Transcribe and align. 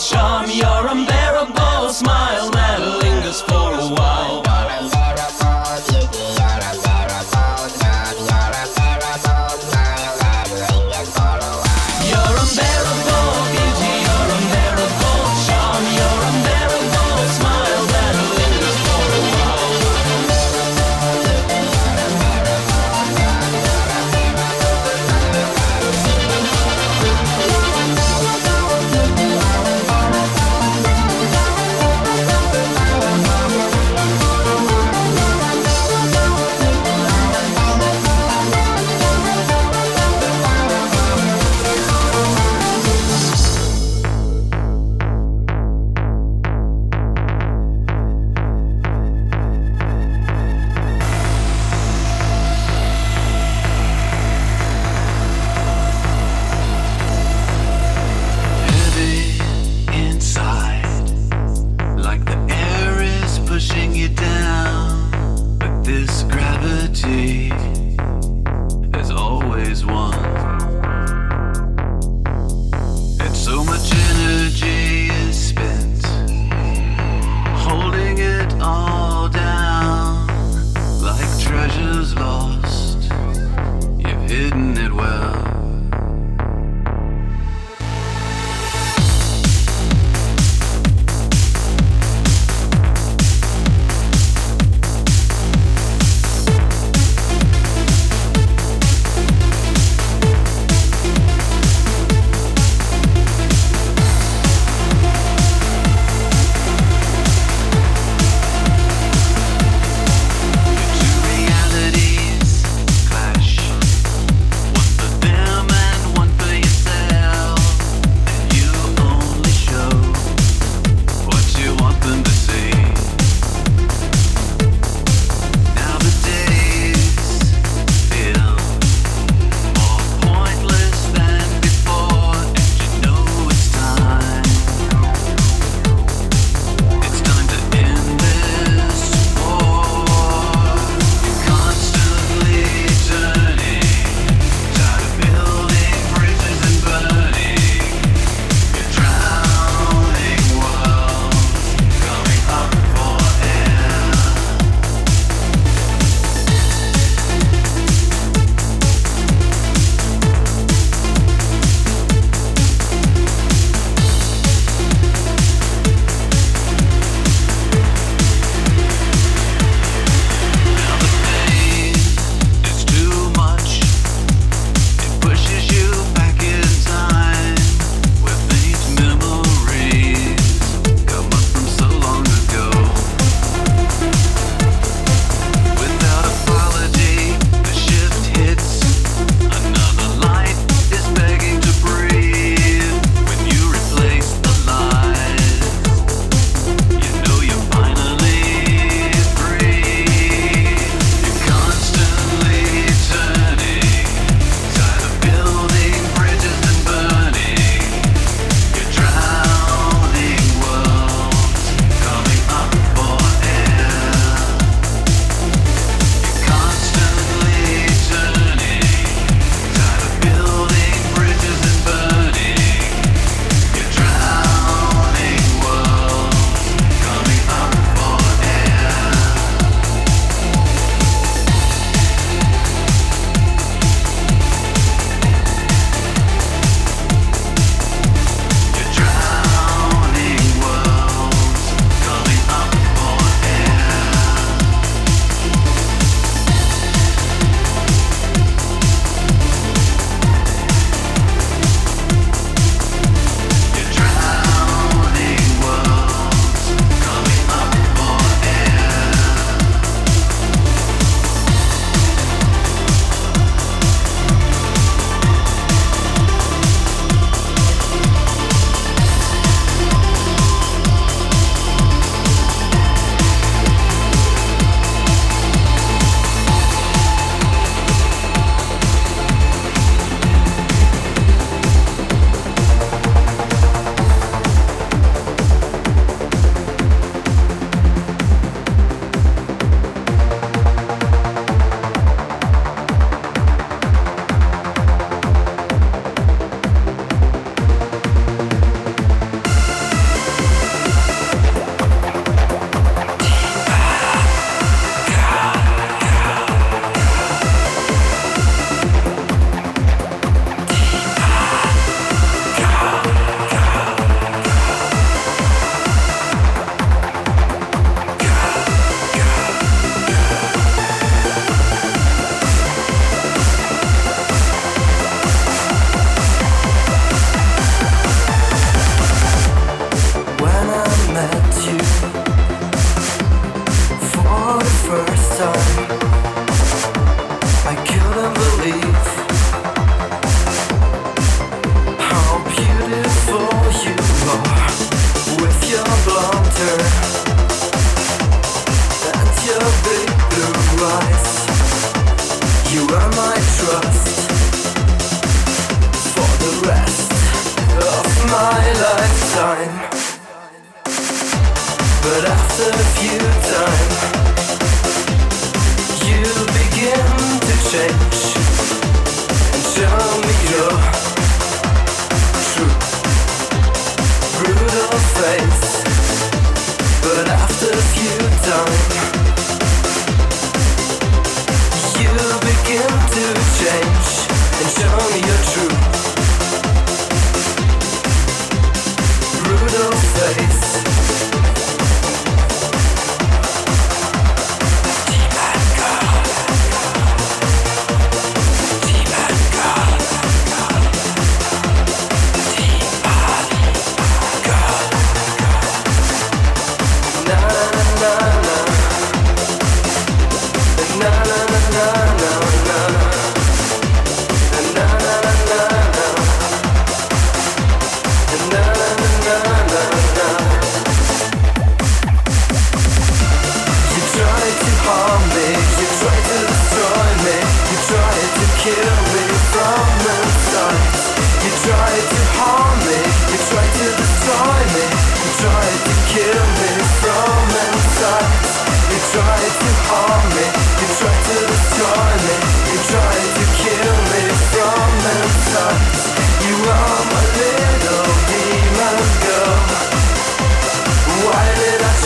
chammy 0.00 0.64
are 0.64 0.88
a 0.88 0.94
Bay. 1.04 1.19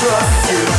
struck 0.05 0.51
you. 0.51 0.74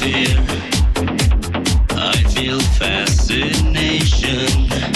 Too 0.00 0.08
far. 4.68 4.89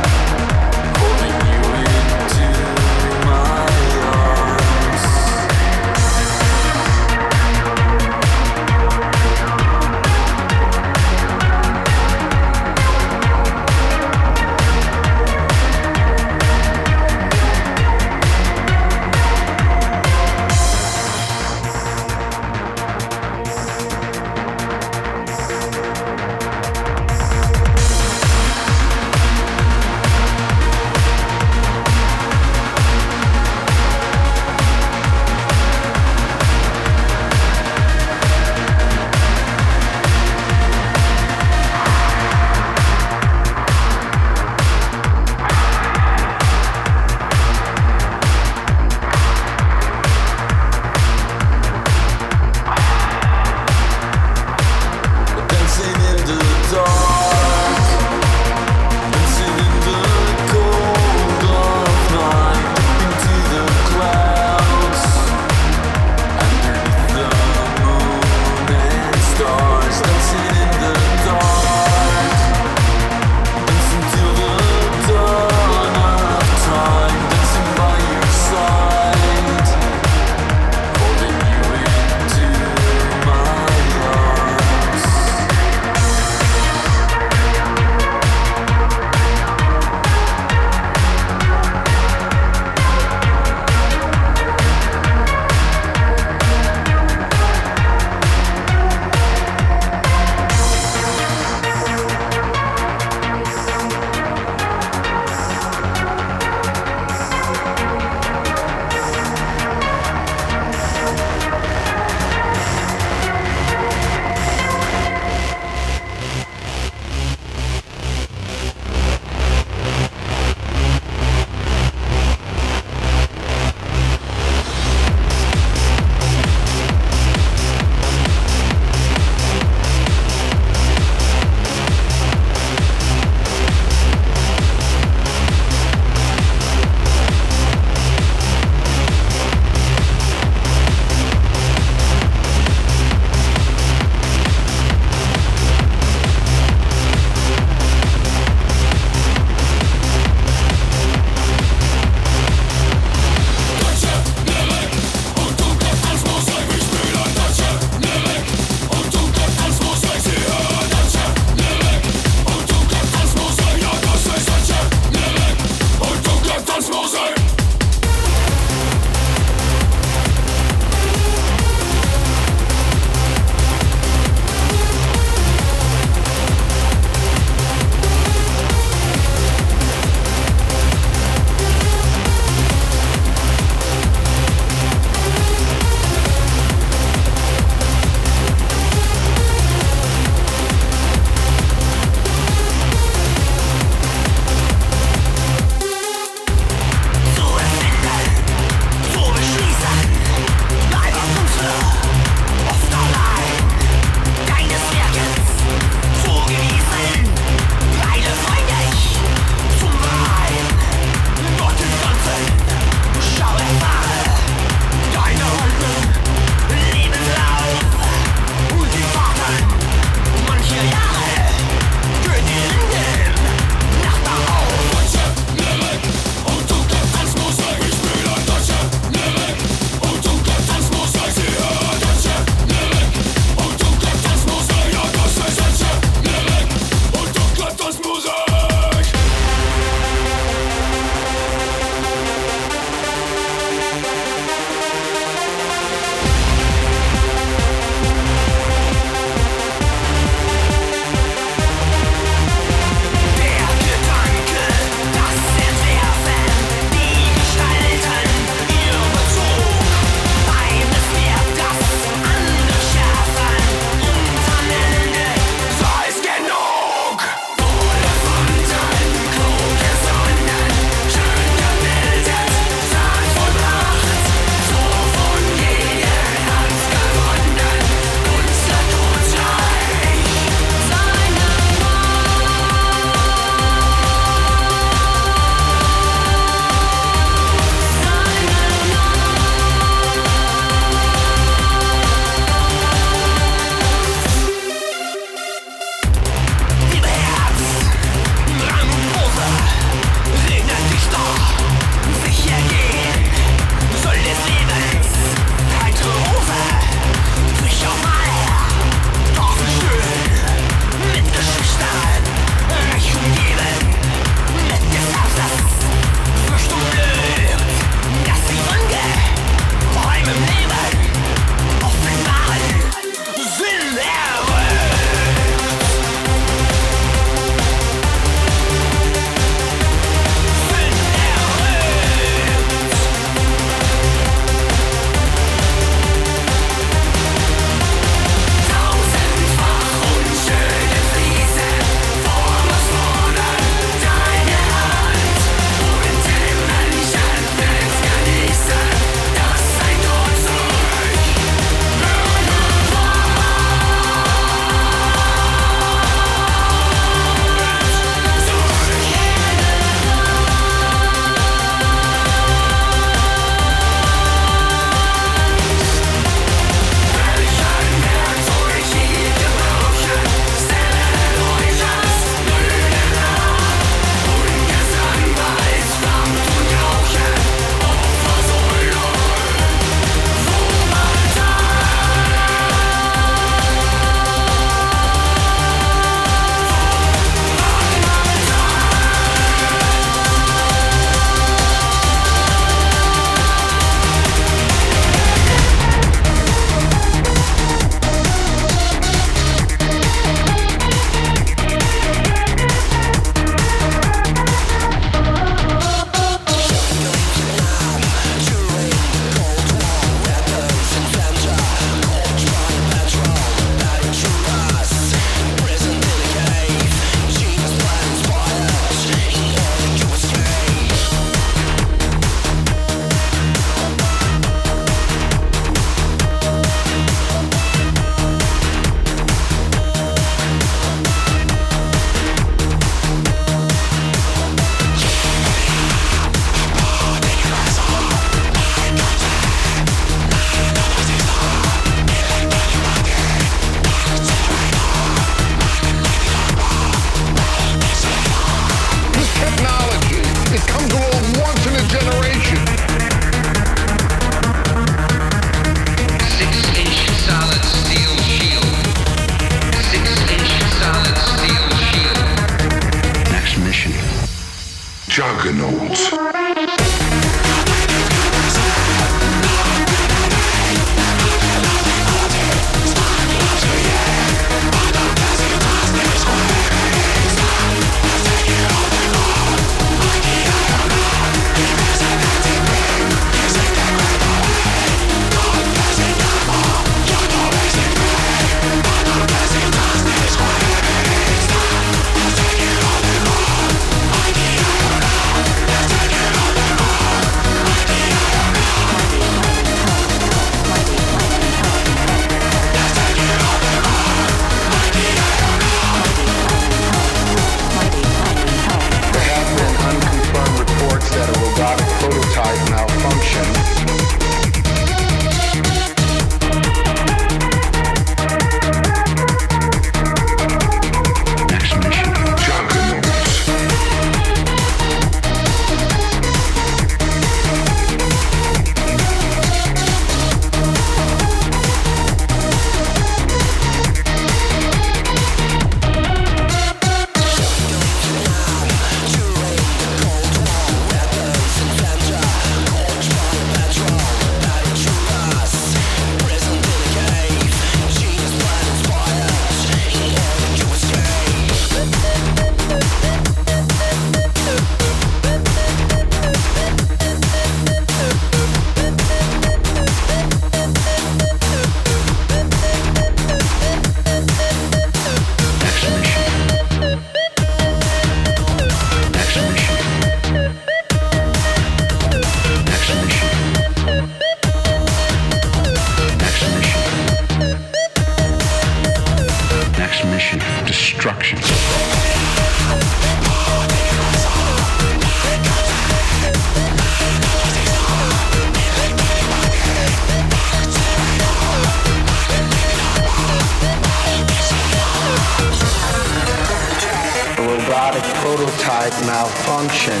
Malfunction, 599.24 600.00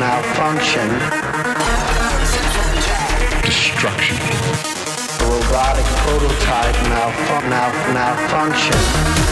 malfunction, 0.00 0.88
destruction. 3.42 4.16
A 5.20 5.26
robotic 5.28 5.84
prototype 6.04 6.76
malfun- 6.88 7.48
mal- 7.50 7.92
malfunction. 7.92 9.23